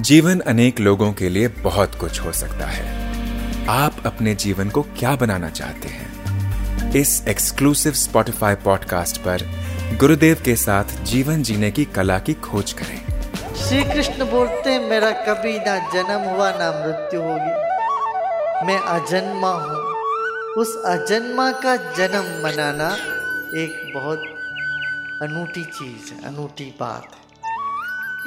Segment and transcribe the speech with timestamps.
[0.00, 2.84] जीवन अनेक लोगों के लिए बहुत कुछ हो सकता है।
[3.68, 6.12] आप अपने जीवन को क्या बनाना चाहते हैं?
[6.92, 9.50] इस एक्सक्लूसिव स्पॉटिफाई पॉडकास्ट पर
[10.00, 13.20] गुरुदेव के साथ जीवन जीने की कला की खोज करें।
[13.54, 17.62] श्री कृष्ण बोलते मेरा कभी ना जन्म हुआ, ना मृत्यु होगी।
[18.66, 19.92] मैं अजन्मा हूँ।
[20.54, 22.96] उस अजन्मा का जन्म मनाना
[23.62, 24.18] एक बहुत
[25.22, 27.21] अनूठी चीज़ है, अनूठी बात है।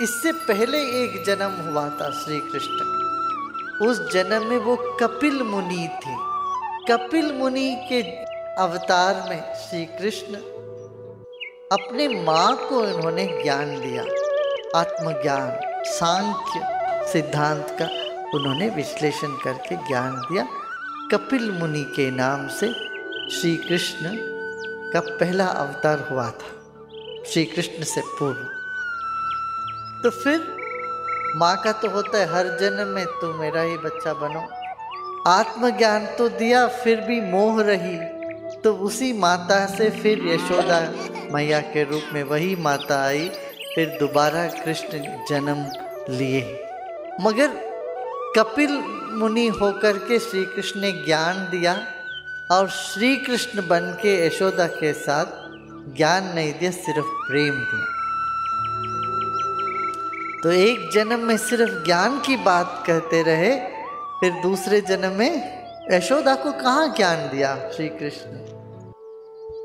[0.02, 6.16] इससे पहले एक जन्म हुआ था श्री कृष्ण उस जन्म में वो कपिल मुनि थे।
[6.88, 8.02] कपिल मुनि के
[8.56, 10.36] अवतार में श्री कृष्ण
[11.72, 14.04] अपने माँ को इन्होंने ज्ञान दिया।
[14.80, 16.62] आत्मज्ञान, सांख्य
[17.14, 17.86] सिद्धांत का
[18.38, 20.48] उन्होंने विश्लेषण करके ज्ञान दिया।
[21.12, 22.74] कपिल मुनि के नाम से
[23.32, 24.16] श्री कृष्ण
[24.94, 28.65] का पहला अवतार हुआ था श्री कृष्ण से पूर्व।
[30.06, 30.42] तो फिर
[31.36, 34.42] माँ का तो होता है, हर जन्म में तू मेरा ही बच्चा बनो।
[35.28, 37.98] आत्मज्ञान तो दिया, फिर भी मोह रही।
[38.62, 40.94] तो उसी माता से फिर यशोदा
[41.34, 43.30] मैया के रूप में वही माता आई,
[43.76, 44.88] फिर दोबारा कृष्ण
[45.30, 45.66] जन्म
[46.10, 46.68] लिए।
[47.22, 47.48] मगर
[48.38, 48.72] कपिल
[49.12, 51.88] मुनि होकर के श्री कृष्ण ने ज्ञान दिया
[52.52, 55.26] और श्री कृष्ण बन के यशोदा के साथ
[55.96, 57.95] ज्ञान नहीं दिया, सिर्फ़ प्रेम दिया।
[60.46, 63.56] तो एक जन्म में सिर्फ़ ज्ञान की बात कहते रहे,
[64.20, 68.46] फिर दूसरे जन्म में यशोदा को कहा ज्ञान दिया श्री कृष्ण ने?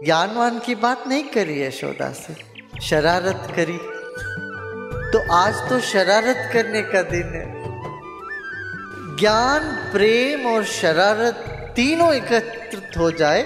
[0.05, 2.37] ज्ञानवान की बात नहीं करी यशोदा से,
[2.83, 3.79] शरारत करी।
[5.13, 7.63] तो आज तो शरारत करने का दिन है।
[9.17, 11.35] ज्ञान, प्रेम और शरारत
[11.77, 13.43] तीनों एकत्रित हो जाए,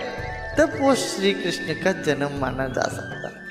[0.59, 3.44] तब वो श्री कृष्ण का जन्म माना जा सकता। है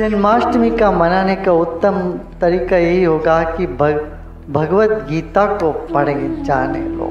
[0.00, 1.96] जन्माष्टमी का मनाने का उत्तम
[2.40, 3.98] तरीका यही होगा कि भग,
[4.50, 7.08] भगवत गीता को पढ़े जाने लो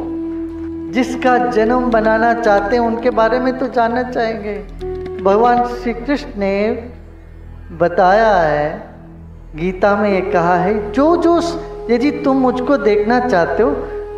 [0.93, 4.55] जिसका जन्म बनाना चाहते हैं उनके बारे में तो जानना चाहेंगे।
[5.23, 6.55] भगवान श्री कृष्ण ने
[7.79, 8.67] बताया है
[9.55, 11.39] गीता में ये कहा है जो जो
[11.91, 13.71] यदि तुम मुझको देखना चाहते हो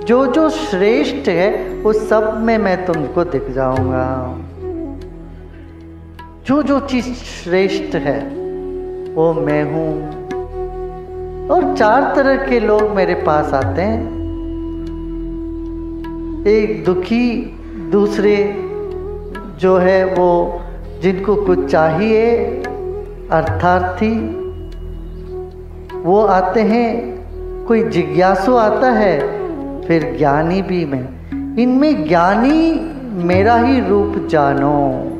[0.07, 4.05] जो जो श्रेष्ठ है उस सब में मैं तुमको दिख जाऊँगा।
[6.47, 8.40] जो जो चीज़ श्रेष्ठ है
[9.15, 10.21] वो मैं हूँ।
[11.47, 14.21] और चार तरह के लोग मेरे पास आते हैं।
[16.47, 17.59] एक दुखी,
[17.91, 18.63] दूसरे
[19.59, 20.61] जो है वो
[21.01, 22.35] जिनको कुछ चाहिए,
[23.31, 24.41] अर्थार्थी,
[26.03, 27.21] वो आते हैं।
[27.65, 29.19] कोई जिज्ञासु आता है,
[29.81, 31.21] फिर ज्ञानी भी मैं।
[31.57, 32.91] इनमें ज्ञानी
[33.23, 35.10] मेरा ही रूप जानो।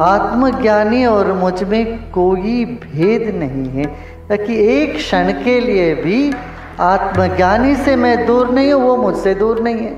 [0.00, 3.86] आत्मज्ञानी और मुझमें कोई भेद नहीं है
[4.28, 6.32] ताकि एक क्षण के लिए भी
[6.80, 9.96] आत्मज्ञानी से मैं दूर नहीं हूँ, वो मुझसे दूर नहीं है।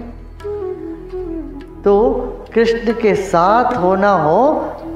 [1.82, 1.96] तो
[2.54, 4.38] कृष्ण के साथ होना हो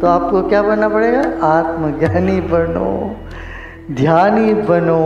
[0.00, 1.20] तो आपको क्या बनना पड़ेगा?
[1.46, 3.16] आत्मज्ञानी बनो,
[3.90, 5.04] ध्यानी बनो।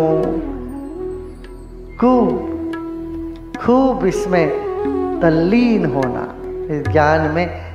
[2.00, 2.28] खूब
[3.60, 6.22] खूब इसमें तल्लीन होना,
[6.70, 7.67] इस ज्ञान में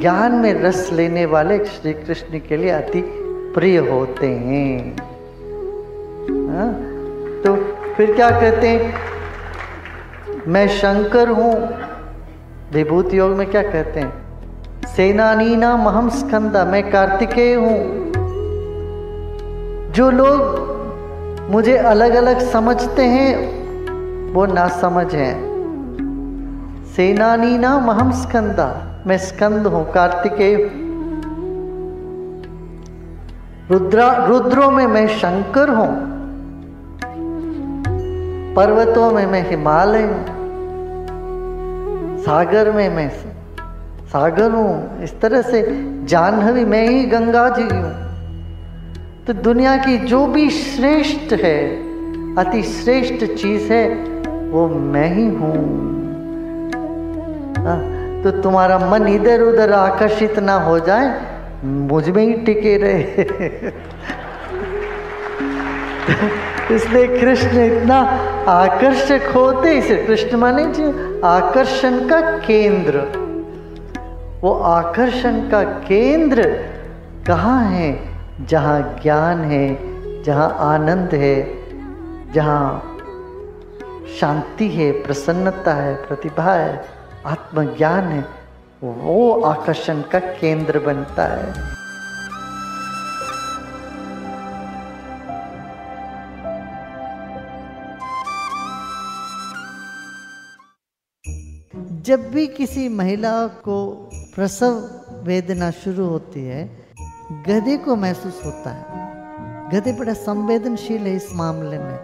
[0.00, 3.04] ज्ञान में रस लेने वाले श्री कृष्ण के लिए अति
[3.54, 4.92] प्रिय होते हैं।
[6.50, 6.72] हा?
[7.42, 7.56] तो
[7.94, 8.94] फिर क्या कहते हैं?
[10.48, 11.74] मैं शंकर हूँ।
[12.72, 14.12] विभूत योग में क्या कहते हैं?
[14.96, 18.06] सेनानी ना महम स्कंदा, मैं कार्तिकेय हूँ।
[19.92, 20.66] जो लोग
[21.50, 23.56] मुझे अलग अलग समझते हैं,
[24.32, 25.56] वो ना समझ हैं।
[26.96, 30.54] सेनानी ना महम स्कंदा मैं स्कंद हूँ कार्तिकेय।
[33.70, 35.90] रुद्रा रुद्रों में मैं शंकर हूँ।
[38.54, 40.24] पर्वतों में मैं हिमालय हूँ।
[42.18, 43.08] सागर में मैं
[44.06, 45.62] सागर हूँ। इस तरह से
[46.06, 47.92] जानवी मैं ही गंगा जी हूँ।
[49.26, 51.58] तो दुनिया की जो भी श्रेष्ठ है
[52.34, 53.88] अति श्रेष्ठ चीज़ है
[54.50, 55.54] वो मैं ही हूँ।
[57.64, 57.95] हाँ,
[58.26, 61.20] तो तुम्हारा मन इधर उधर आकर्षित ना हो जाए,
[61.64, 63.00] मुझमें ही टिके रहे।
[66.74, 68.00] इसलिए कृष्ण इतना
[68.48, 73.22] आकर्षक होते, इसे कृष्ण माने जी, आकर्षण का केंद्र।
[74.42, 76.64] वो आकर्षण का केंद्र
[77.26, 78.16] कहाँ है?
[78.46, 79.78] जहाँ ज्ञान है,
[80.22, 81.54] जहाँ आनंद है,
[82.32, 82.96] जहाँ
[84.20, 86.96] शांति है, प्रसन्नता है, प्रतिभा है।
[87.26, 88.28] आत्मज्ञान है,
[88.84, 91.76] वो आकर्षण का केंद्र बनता है।
[102.02, 104.90] जब भी किसी महिला को प्रसव
[105.22, 106.86] वेदना शुरू होती है,
[107.48, 109.06] गधे को महसूस होता है।
[109.70, 111.96] गधे बड़ा संवेदनशील है इस मामले में।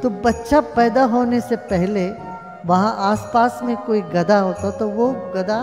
[0.00, 2.29] तो बच्चा पैदा होने से पहले
[2.66, 5.60] वहाँ आसपास में कोई गधा होता तो वो गधा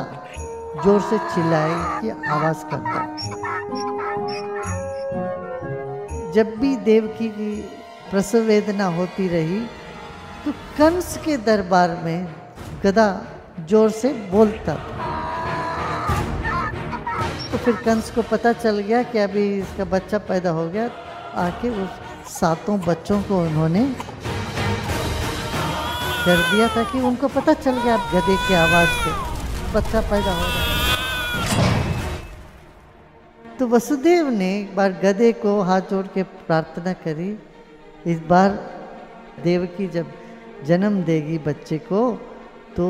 [0.86, 3.00] ज़ोर से चिल्लाए की आवाज़ करता
[6.34, 7.52] जब भी देवकी की
[8.12, 9.60] प्रसव वेदना होती रही
[10.46, 12.28] तो कंस के दरबार में
[12.84, 13.08] गधा
[13.70, 14.96] ज़ोर से बोलता। था
[17.52, 20.90] तो फिर कंस को पता चल गया कि अभी इसका बच्चा पैदा हो गया,
[21.36, 21.90] आके उस
[22.32, 23.84] सातों बच्चों को उन्होंने
[26.28, 29.12] कर दिया ताकि उनको पता चल गया गधे की आवाज़ से।
[29.74, 30.76] बच्चा पैदा हो रहा है।
[33.60, 37.30] तो वसुदेव ने एक बार गधे को हाथ जोड़ के प्रार्थना करी।
[38.06, 38.50] इस बार
[39.44, 40.12] देवकी जब
[40.66, 42.02] जन्म देगी बच्चे को
[42.76, 42.86] तो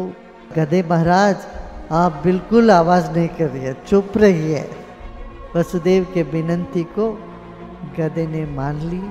[0.55, 1.37] गधे महाराज,
[1.91, 4.65] आप बिल्कुल आवाज़ नहीं कर रही है, चुप रही है
[5.55, 7.05] वसुदेव के विनंती को
[7.99, 9.03] गधे ने मान ली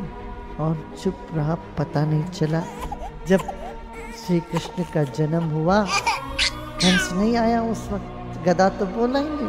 [0.60, 0.72] और
[1.02, 2.62] चुप रहा, पता नहीं चला।
[3.26, 3.40] जब
[4.16, 5.78] श्री कृष्ण का जन्म हुआ।
[6.84, 9.48] हंस नहीं आया उस वक्त। गदा तो बोला ही नहीं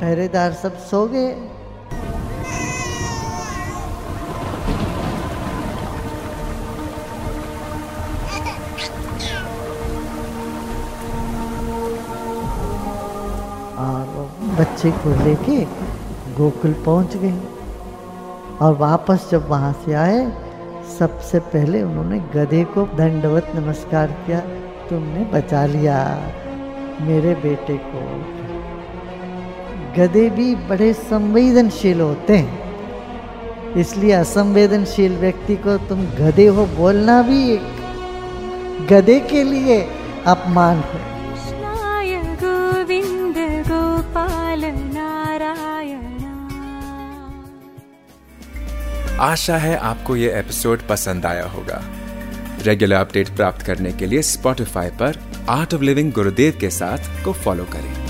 [0.00, 1.32] पहरेदार सब सो गए।
[14.58, 15.56] बच्चे को लेके
[16.36, 17.38] गोकुल पहुँच गए।
[18.62, 20.20] और वापस जब वहाँ से आए
[20.98, 24.40] सबसे पहले उन्होंने गधे को दंडवत नमस्कार किया।
[24.90, 25.96] तुमने बचा लिया
[27.00, 28.00] मेरे बेटे को।
[29.96, 37.52] गधे भी बड़े संवेदनशील होते हैं। इसलिए असंवेदनशील व्यक्ति को तुम गधे हो बोलना भी
[37.52, 39.80] एक गधे के लिए
[40.26, 41.09] अपमान है।
[49.20, 51.82] आशा है आपको ये एपिसोड पसंद आया होगा।
[52.62, 55.18] रेगुलर अपडेट प्राप्त करने के लिए स्पॉटिफाई पर
[55.48, 58.09] आर्ट ऑफ़ लिविंग गुरुदेव के साथ को फॉलो करें।